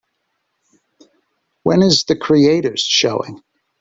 [1.61, 3.43] When is The Creators showing